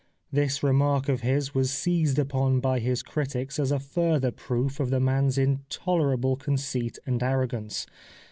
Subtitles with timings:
[0.31, 4.89] This remark of his was seized upon by his critics as a further proof of
[4.89, 7.85] the man's intolerable conceit and arrogance.